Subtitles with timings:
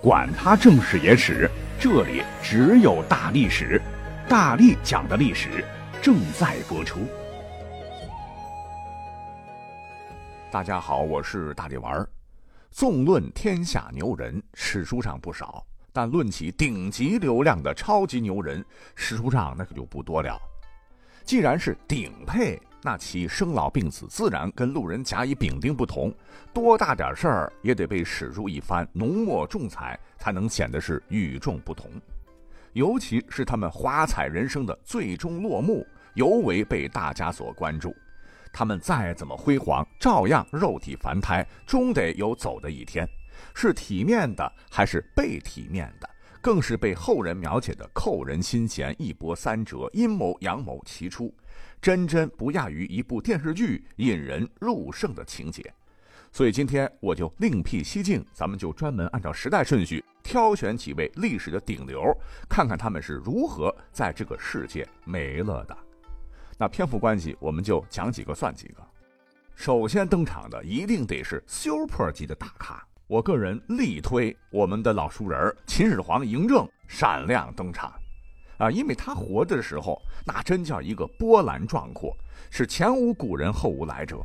[0.00, 3.82] 管他正史野史，这里只有大历史，
[4.28, 5.64] 大力讲的历史
[6.00, 7.00] 正在播出。
[10.52, 12.08] 大家好，我是大力丸儿。
[12.70, 20.40] 纵论天下牛人，史书上不少，但论起顶级流量的超级牛人，史书上那可就不多了。
[21.24, 22.56] 既然是顶配。
[22.82, 26.14] 那其生老病死自然跟路人甲乙丙丁不同，
[26.52, 31.90] 多大点事儿也得被史书一番浓墨重彩，才能显得是与众不同。
[32.74, 37.94] 尤其是他们华彩人生的最终落幕，尤为被大家所关注。
[38.52, 43.08] 他们再怎么辉煌，照样肉体凡胎，终得有走的一天。
[43.54, 46.08] 是体面的，还是被体面的，
[46.40, 51.34] 更是被后人描写的扣人心弦，一波三折，阴谋阳谋齐出。
[51.80, 55.72] 真真不亚于一部电视剧引人入胜的情节，
[56.32, 62.02] 所以今天我就另辟蹊径，咱们就专门按照时代顺序挑选几位历史的顶流，
[62.48, 65.76] 看看他们是如何在这个世界没了的。
[66.58, 68.86] 那篇幅关系，我们就讲几个算几个。
[69.54, 77.92] 首先登场的一定得是 super 级的大咖，我个人力推我们的老熟人秦始皇嬴政闪亮登场。
[78.58, 82.14] 啊，因为他活着的时候，那真叫一个波澜壮阔，
[82.50, 84.18] 是前无古人后无来者。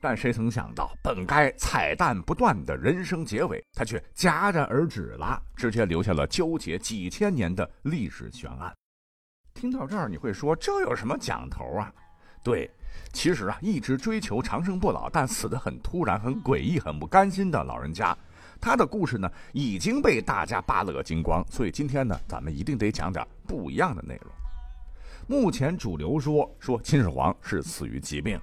[0.00, 8.72] 但谁曾想到，本该彩蛋不断的人生结尾，他却戛然而止了，直接留下了纠结几千年的历史悬案。
[9.54, 11.92] 听到这儿，你会说这有什么讲头啊？
[12.44, 12.70] 对，
[13.12, 18.16] 其实啊，一直追求长生不老，但死得很突然、很诡异、很不甘心的老人家。
[18.60, 24.32] 他的故事呢已经被大家扒了个精光，所以今天呢，咱们一定得讲点不一样的内容。
[25.28, 28.40] 目前主流说说秦始皇是死于疾病，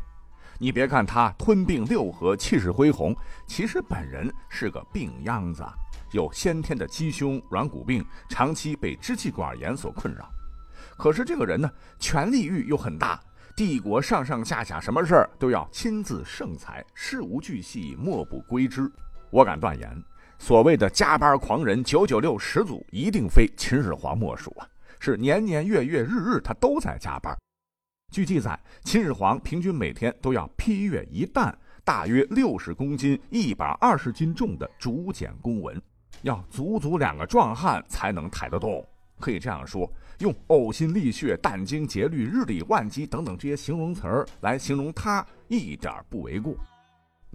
[0.59, 3.15] 你别看他吞并六合，气势恢宏，
[3.47, 5.63] 其实本人是个病秧子，
[6.11, 10.29] 有先天的鸡胸软骨病，长期被支气管炎所困扰。
[10.97, 13.19] 可是这个人呢，权力欲又很大，
[13.55, 18.91] 帝国上上下下什么事儿都要亲自圣裁，事无巨细莫不归之。
[19.33, 19.89] 我敢断言，
[20.37, 24.69] 所谓的加班狂人、九九六始祖，一定非秦始皇莫属啊！
[24.99, 27.35] 是年年月月日日，他都在加班。
[28.11, 31.51] 据记载，秦始皇平均每天都要批阅一担，
[31.83, 35.81] 大约六十公斤、一百二十斤重的竹简公文，
[36.21, 38.87] 要足足两个壮汉才能抬得动。
[39.19, 46.55] 可以这样说，用呕心沥血、殚精竭虑、日理万机等等这些形容词儿来形容他，一点不为过。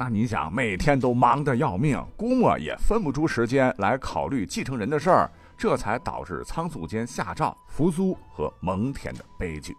[0.00, 9.76] 那你想，每天都忙得要命，估摸也分不出时间来考虑继承人的事儿，这才导致仓促间下诏扶苏和蒙恬的悲剧。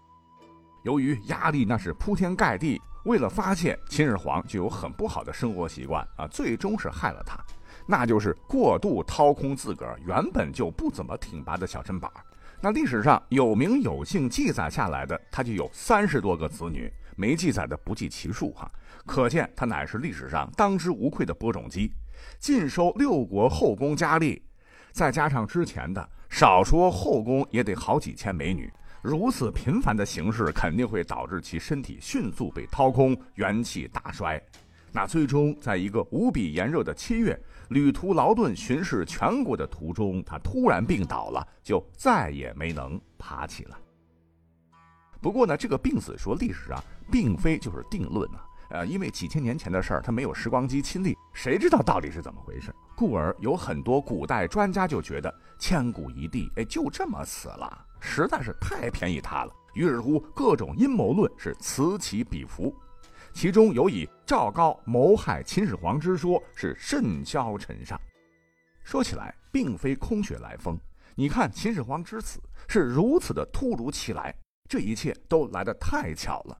[0.84, 7.40] 由于压力那是铺天盖地，为了发泄，秦始皇就有很不好的生活习惯啊，最终是害了他，
[7.88, 12.12] 那就是过度掏空自个儿原本就不怎么挺拔的小身板。
[12.60, 18.72] 那历史上有名有姓记载下来的，他就有三十多个子女，没记载的不计其数哈。
[19.06, 21.92] 可见他乃是历史上当之无愧的播种机，
[22.40, 24.42] 尽收六国后宫佳丽，
[24.94, 28.72] 再加上之前的，少说后宫也得好几千美女。
[29.02, 34.42] 如此频繁的形式，肯定会导致其身体迅速被掏空，元气大衰。
[34.92, 43.78] 那最终在一个无比炎热的七月，旅途劳顿巡视全国的途中，他突然病倒了，就再也没能爬起来。
[45.22, 48.46] 不过呢，这个病死说历史啊，并非就是定论啊。
[48.70, 52.72] 呃，因为几千年前的事儿，他没有时光机亲历，谁知道到底是怎么回事？
[52.96, 59.52] 故而有很多古代专家就觉得千古一帝，哎，就这么死了，实在是太便宜他了。
[59.74, 62.72] 于是乎，各种阴谋论是此起彼伏，
[63.34, 68.00] 其中有以赵高谋害秦始皇之说是甚嚣尘上。
[68.84, 70.78] 说起来，并非空穴来风。
[71.16, 74.36] 你看秦始皇之死是如此的突如其来，
[74.68, 76.56] 这一切都来得太巧了。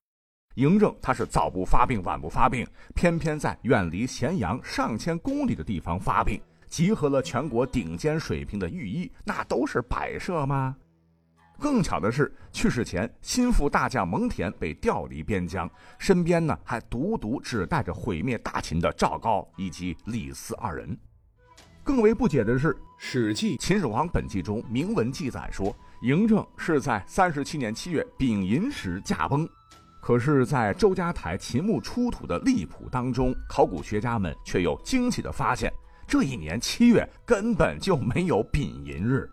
[0.60, 6.38] 嬴政他是早不发病晚不发病，偏偏在远离咸阳上千公里的地方发病，
[6.68, 10.76] 集合了全国顶尖水平的御医，那都是摆设吗？
[11.58, 20.98] 更巧的是，去世前心腹大将蒙恬被调离边疆，身边呢还独独只带着毁灭大秦的赵高以及李斯二人。
[21.86, 29.48] 更为不解的是，《史记·秦始皇本纪》中明文记载说，嬴政是在三十七年七月丙寅时驾崩。
[30.02, 35.72] 可是，在周家台秦墓出土的历谱当中，考古学家们却又惊奇的发现：
[36.08, 39.30] 这一年七月根本就没有丙寅日。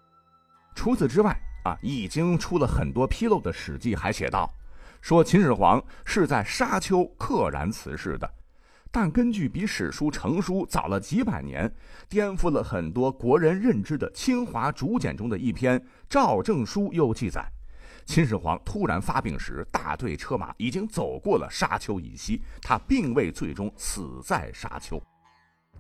[0.75, 1.35] 除此之外，
[1.65, 4.53] 啊，已经出了很多纰漏的《史记》还写道，
[5.01, 8.31] 说秦始皇是在沙丘溘然辞世的。
[8.91, 11.73] 但根据比史书成书早了几百年、
[12.09, 15.79] 颠覆了很多国人认知的《清华竹简》中的一篇
[16.09, 17.47] 《赵正书》又记载，
[18.07, 24.99] 秦始皇突然发病时，大队车马已经走过了沙丘以西，他并未最终死在沙丘。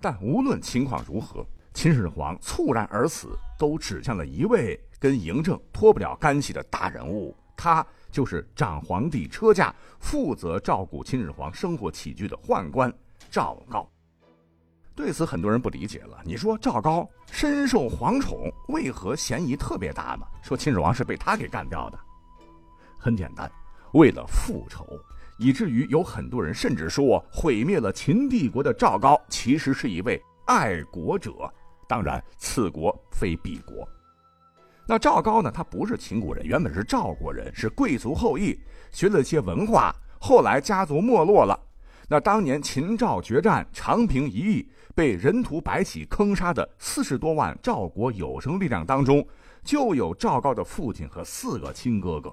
[0.00, 7.86] 但无论情况如何，秦始皇猝然而死，都指向了一位跟嬴政脱不了干系的大人物，他。
[8.12, 12.90] 就是长皇帝车驾、负责照顾秦始皇生活起居的宦官
[13.30, 13.86] 赵高。
[14.94, 16.18] 对此，很多人不理解了。
[16.24, 20.26] 你说赵高深受皇宠，为何嫌疑特别大呢？
[20.42, 21.98] 说秦始皇是被他给干掉的。
[22.98, 23.50] 很简单，
[23.92, 24.86] 为了复仇，
[25.38, 31.32] 以至于有很多人甚至说，毁灭了秦帝国的赵高其实是一位爱国者。
[31.88, 33.88] 当然，此国非彼国。
[34.88, 35.50] 那赵高呢？
[35.50, 38.58] 他不是秦国人，原本是赵国人，是贵族后裔，
[38.92, 39.94] 学了些文化。
[40.20, 41.58] 后来家族没落了。
[42.08, 49.26] 那当年秦赵决战，长平一役，被人屠白起坑杀的四十多万赵国有生力量当中，
[49.64, 52.32] 就有赵高的父亲和四个亲哥哥。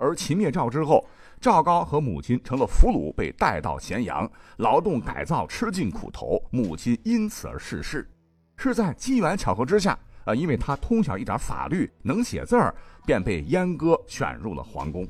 [0.00, 1.06] 而秦灭赵之后，
[1.40, 8.08] 赵高和母亲成了俘虏，被带到咸阳劳动改造，吃尽苦头，母亲因此而逝世。
[8.56, 9.96] 是在机缘巧合之下。
[10.24, 12.74] 啊，因为他通晓一点法律，能写字儿，
[13.06, 15.08] 便被阉割选入了皇宫。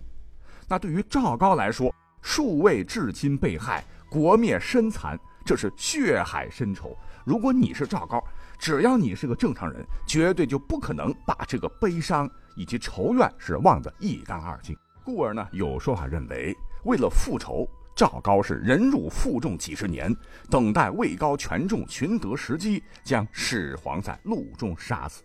[0.68, 6.96] 那对于赵高来说，数位至亲被害，国灭身残，这是血海深仇。
[7.24, 8.22] 如果你是赵高，
[8.56, 14.76] 只要你是个正常人，绝对就不可能把这个悲伤以及仇怨是忘得一干二净。
[15.04, 17.68] 故而呢，有说法认为，为了复仇。
[17.96, 20.14] 赵高是忍辱负重几十年，
[20.48, 25.22] 等待位高权重寻得时机，将始皇在路中杀死。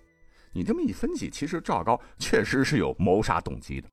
[0.52, 3.88] 你这么一分析，其实赵高确实是有谋杀动机的。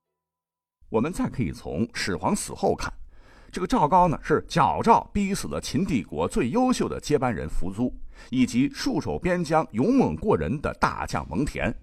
[0.89, 2.91] 我们再可以从始皇死后看，
[3.53, 7.93] 这个赵高呢是矫诏逼死了秦帝国最优秀的接班人扶苏，
[8.31, 11.73] 以及戍守边疆勇猛过人的大将蒙恬，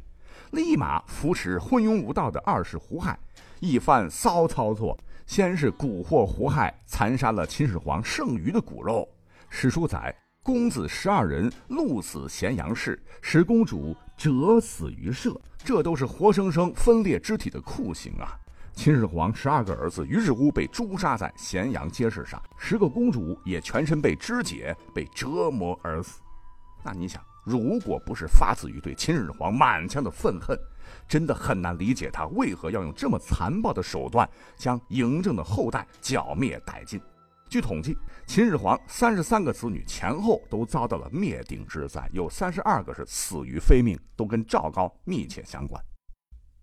[0.52, 3.18] 立马扶持昏庸无道的二世胡亥，
[3.60, 4.98] 一番骚操作。
[5.26, 9.08] 先是蛊惑胡亥，残杀了秦始皇剩余的骨肉。
[9.48, 10.12] 史书载，
[10.42, 15.40] 公子十二人戮死咸阳市，使公主折死于社。
[15.58, 18.36] 这都是活生生分裂肢体的酷刑啊！
[18.72, 26.20] 秦始皇十二个儿子于是乎被诛杀在咸阳街市上，十个公主也全身被肢解，被折磨而死。
[26.82, 30.58] 那你想，如果不是发自于对秦始皇满腔的愤恨，
[31.08, 37.00] 真的很难理解他为何要用这么残暴的手段将嬴政的后代剿灭殆尽。
[37.48, 45.82] 据统计，秦始皇三十三个子女前后都遭到了灭顶之灾，有三十二个是死于非命，都跟赵高密切相关。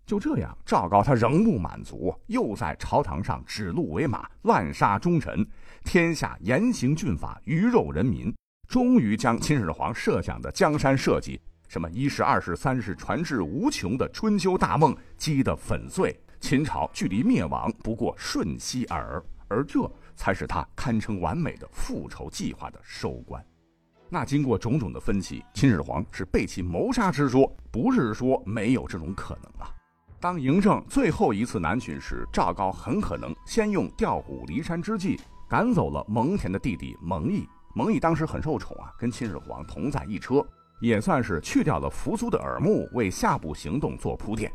[0.05, 5.45] 就这样，赵高他仍不满足，又在朝堂上指鹿为马，滥杀忠臣，
[5.83, 8.33] 天下严刑峻法，鱼肉人民，
[8.67, 11.39] 终于将秦始皇设想的江山社稷。
[11.69, 23.45] 什么一世、二世、三世，传至无穷的春秋大梦击得粉碎，秦朝距离灭亡不过瞬息耳，而这才是他堪称完美的复仇计划的收官。
[24.09, 29.69] 那经过种种的分析，秦始皇是被其谋杀之说，不是说没有这种可能啊。
[30.19, 35.19] 当嬴政最后一次南巡时，赵高很可能先用调虎离山之计
[35.49, 37.47] 赶走了蒙恬的弟弟蒙毅。
[37.77, 40.43] 蒙毅当时很受宠啊，跟秦始皇同在一车。
[40.79, 44.51] 也算是去掉了扶苏的耳目，为下步行动做铺垫。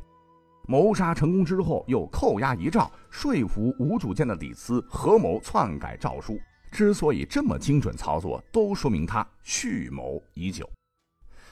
[0.66, 6.36] 谋杀成功之后，又扣押遗诏，说服无主见的李斯合谋篡改诏书。
[6.72, 10.68] 之所以这么精准操作，都说明他蓄谋已久。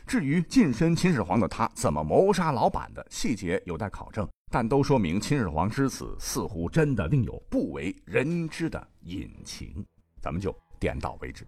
[0.09, 9.87] 至于近身秦始皇的他怎么谋杀老板的细节有待考证，但都说明秦始皇之死似乎真的另有不为人知的隐情。
[10.21, 11.47] 咱们就点到为止。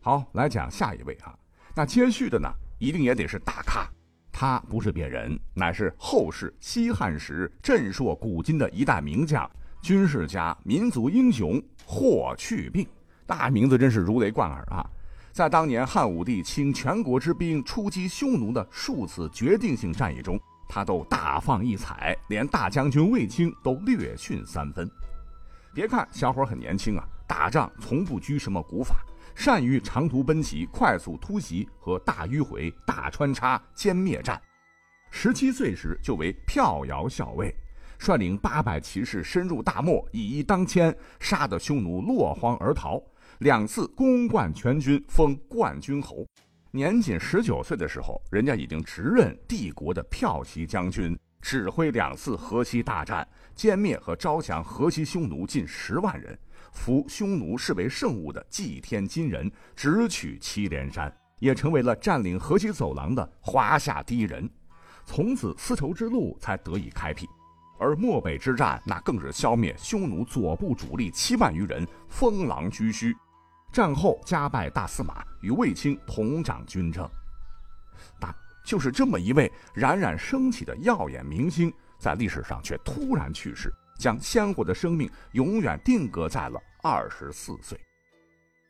[0.00, 1.36] 好，来讲下一位啊。
[1.74, 3.88] 那接续的呢，一定也得是大咖，
[4.32, 9.48] 他不是别人，乃是后世西汉时震烁古今的一代名将、
[9.82, 12.86] 军事家、民族英雄霍去病。
[13.26, 14.88] 大名字真是如雷贯耳啊！
[15.32, 24.90] 在当年汉武帝倾全国之兵出击匈奴的数次决定性战役中，他都大放异彩，连大将军卫青都略逊三分。
[25.74, 28.96] 别看小伙很年轻啊，打仗从不拘什么古法。
[29.38, 34.42] 善于长途奔袭、快速突袭和大迂回、大穿插、歼灭战。
[35.12, 37.54] 十七岁时就为票摇校尉，
[38.00, 43.00] 率领八百骑士深入大漠，以一当千，杀得匈奴落荒而逃。
[43.38, 46.26] 两次攻冠全军，封冠军侯。
[46.72, 53.26] 年仅十九岁的时候，人家已经直任帝国的骠骑将军，指挥两次河西大战，
[53.56, 56.36] 歼灭和招降河西匈奴近十万人。
[56.72, 64.48] 扶匈奴视为圣物的祭天金人，直取祁连山，也成为了占领河西走廊的华夏第一人。
[65.04, 67.26] 从此，丝绸之路才得以开辟。
[67.80, 73.14] 而漠北之战，那更是消灭匈奴左部主力七万余人，封狼居胥。
[73.72, 77.08] 战后加拜大司马，与卫青同掌军政。
[78.18, 78.34] 但
[78.64, 87.78] 就是这么一位冉冉升起的耀眼明星，在历史上却突然去世，将鲜活的生命永远定格在了二十四岁。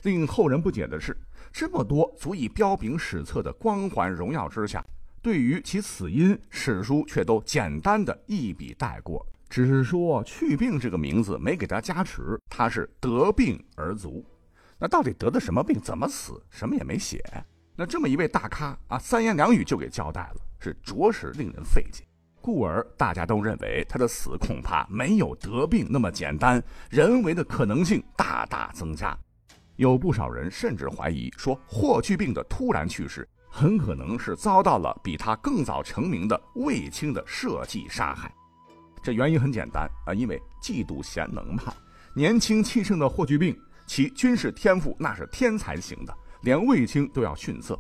[0.02, 1.16] 令后人不解的是，
[1.52, 4.84] 这么多足以彪炳史册的光环荣耀之下，
[5.20, 14.24] 对于其死因，史书却都简单的一笔带过，只是说“去病”这个名字没给他加持，他是得病而卒。
[14.78, 15.80] 那到底得的什么病？
[15.80, 16.40] 怎么死？
[16.48, 17.20] 什么也没写。
[17.74, 22.04] 那这么一位大咖啊，三言两语就给交代了，是着实令人费解。
[22.40, 29.16] 故而大家都认为他的死恐怕没有得病那么简单，人为的可能性大大增加。
[29.76, 38.32] 有不少人甚至怀疑说，霍去病的突然去世很可能是遭到了比他更早成名的卫青的设计杀害。
[39.02, 41.74] 这原因很简单啊，因为嫉妒贤能嘛。
[42.14, 43.56] 年轻气盛的霍去病。
[43.86, 47.74] 其军事天赋那是天才型的，连卫青都要逊色。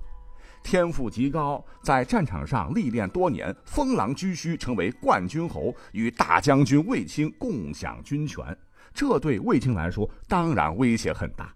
[0.70, 8.44] 天赋极高，在战场上历练多年，封狼居胥，成为冠军侯，与大将军卫青共享军权。
[8.92, 11.50] 这对卫青来说当然威胁很大。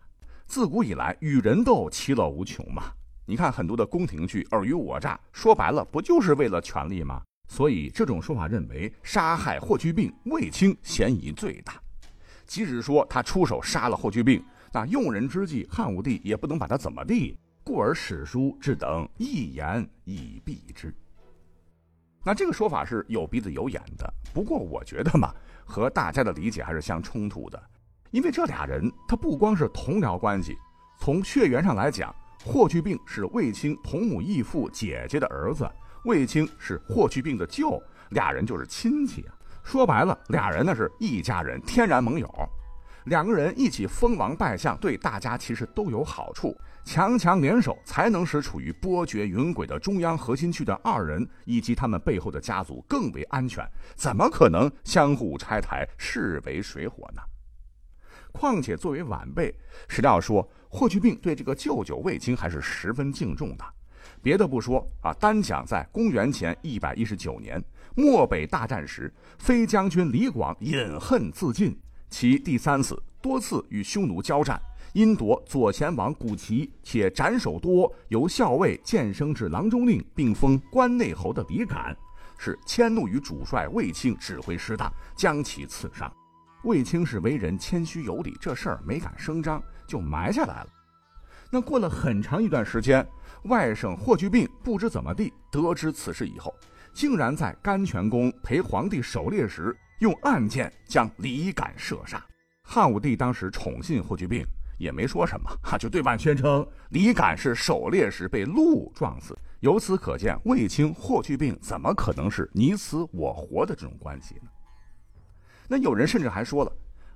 [0.47, 2.85] 自古以来，与人斗其乐无穷嘛。
[3.26, 7.21] 你看很多的宫廷剧尔虞我诈，说白了不就是为了权力吗？
[7.49, 11.75] 所以这种说法认为杀害霍去病，卫青嫌疑最大。
[12.47, 14.42] 即使说他出手杀了霍去病，
[14.73, 20.95] 那用人之际，汉武帝也不能把他怎么地，故而史书只等一言以蔽之。
[22.25, 27.61] 那这个说法是有鼻子有眼的，不过我觉得嘛，和大家的理解还是相冲突的，
[28.11, 30.57] 因为这俩人他不光是同僚关系，
[31.00, 32.14] 从血缘上来讲，
[32.45, 35.69] 霍去病是卫青同母异父姐姐的儿子，
[36.04, 39.35] 卫青是霍去病的舅，俩人就是亲戚啊。
[39.64, 42.28] 说白了，俩人那是一家人，天然盟友。
[43.07, 46.57] 两个人一起封王拜相，对大家其实都有好处。
[46.85, 53.67] 强强联手，才能使处于波谲云诡的中央核心区的二人以及他们背后的家族更为安全。
[53.95, 57.23] 怎么可能相互拆台，势为水火呢？
[58.33, 59.55] 况且作为晚辈，
[59.89, 63.65] 史料说霍去病对这个舅舅卫青还是十分敬重的。
[64.21, 67.62] 别的不说啊，单讲在公元前一百一十九年。
[67.95, 71.79] 漠北大战时，飞将军李广饮恨自尽。
[72.09, 74.61] 其第三次多次与匈奴交战，
[74.92, 81.96] 因夺左贤王古旗，且斩首多，由校尉晋升至郎中令，并封关内侯的李敢，
[82.37, 86.12] 是迁怒于主帅卫青指挥失当，将其刺杀。
[86.64, 90.68] 卫青是为人谦虚有礼，这事儿没敢声张，就埋下来了。
[91.50, 93.06] 那过了很长一段时间，
[93.44, 96.54] 外甥霍去病不知怎么地得知此事以后。
[96.94, 102.22] 竟然在甘泉宫陪皇帝狩猎时，用暗箭将李敢射杀。
[102.62, 104.46] 汉武帝当时宠信霍去病，
[104.83, 109.39] 也没说什么，哈，就对外宣称李敢是狩猎时被鹿撞死。
[109.61, 114.51] 由此可见，卫青、霍去病怎么可能是你死我活的这种关系呢？
[115.69, 116.73] 那有人甚至还说了，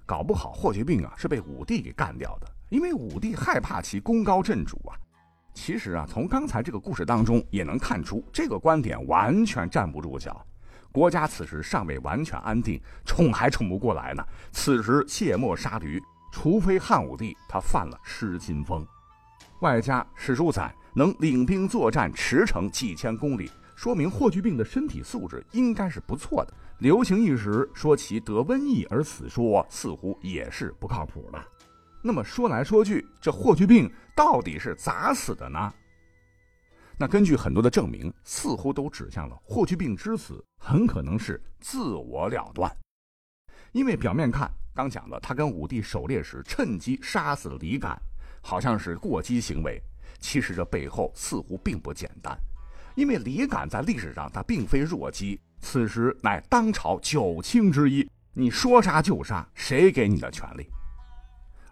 [0.07, 4.95] 搞不好霍去病啊是被武帝给干掉的，因为武帝害怕其功高震主啊。
[5.53, 10.41] 其实啊，从刚才这个故事当中也能看出，这个观点完全站不住脚。
[10.93, 14.25] 国家此时尚未完全安定，冲还冲不过来呢。
[14.53, 16.01] 此时卸磨杀驴，
[16.38, 18.87] 除非汉武帝他犯了失心疯，
[19.62, 26.52] 外加史书载能领兵作战驰骋几千公里，说明霍去病的身体素质应该是不错的。
[26.81, 31.43] 流行一时说其得瘟疫而死，说似乎也是不靠谱的。
[32.02, 35.73] 那么说来说去，这霍去病到底是咋死的呢？
[36.99, 42.71] 那根据很多的证明，似乎都指向了霍去病之死很可能是自我了断。
[43.73, 47.99] 因为表面看，刚讲了他跟武帝狩猎时趁机杀死了李敢，
[48.42, 49.83] 好像是过激行为。
[50.21, 52.38] 其实这背后似乎并不简单，
[52.95, 60.68] 因为李敢在历史上他并非弱鸡，此时乃当朝九卿之一，你说杀就杀，谁给你的权利？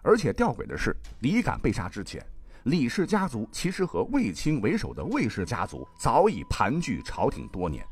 [0.01, 2.25] 而且吊诡的是，李敢被杀之前，
[2.63, 7.85] 李氏家族其实和卫青为首的卫氏家族早已盘踞朝廷多年。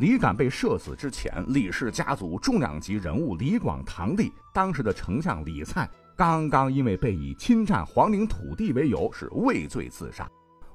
[0.00, 10.26] 李敢被射死之前，李氏家族重量级人物李广堂弟，当时的丞相李蔡，刚刚因为被以侵占皇陵土地为由是畏罪自杀。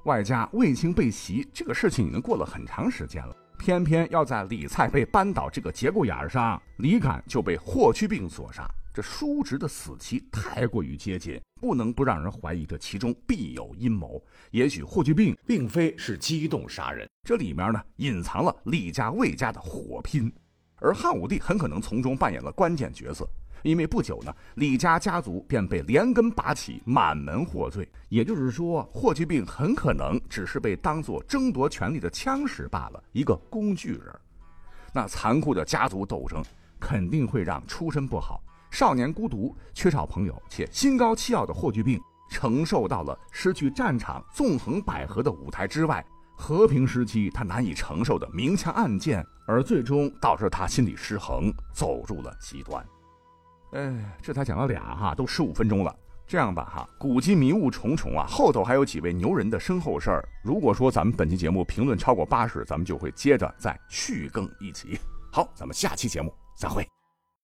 [0.04, 8.64] 外加卫青被袭这个事情已经过了很长时间了，偏偏要在李蔡被扳倒这个节骨眼上，李敢就被霍去病所杀。
[8.96, 14.18] 这叔侄的死期太过于接近，不能不让人怀疑这其中必有阴谋。
[14.52, 20.32] 也许霍去病并非是激动杀人，这里面呢隐藏了李家魏家的火拼，
[20.76, 23.28] 而汉武帝很可能从中扮演了关键角色。
[23.62, 27.86] 因为不久呢，李家家族便被连根拔起，满门获罪。
[28.08, 34.20] 也就是说，霍去病很可能只是被当作争夺权力的枪使罢了，一个工具人。
[34.94, 36.42] 那残酷的家族斗争
[36.80, 38.42] 肯定会让出身不好。
[38.70, 46.04] 少年孤独、缺少朋友且心高气傲的霍去病，承受到了失去战场纵横捭阖的舞台之外，
[46.36, 52.84] 和平时期他难以承受的明枪暗箭，而最终导致他心理失衡，走入了极端。
[53.72, 55.94] 哎，这才讲了俩哈，都十五分钟了。
[56.26, 60.28] 这样吧哈，古今迷雾重重啊，后头还有几位牛人的身后事儿。
[60.42, 64.98] 如果说咱们本期节目评论超过八十，咱们就会接着再续更一集。
[65.32, 66.84] 好，咱们下期节目再会。